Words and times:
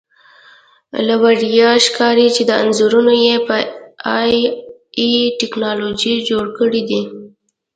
له 1.07 1.15
ورایه 1.23 1.69
ښکاري 1.85 2.27
چې 2.35 2.41
دا 2.49 2.55
انځورونه 2.63 3.13
یې 3.25 3.35
په 3.47 3.57
اې 4.19 4.37
ائ 4.99 5.11
ټکنالوژي 5.39 6.15
جوړ 6.29 6.45
کړي 6.59 6.81
دي 6.89 7.01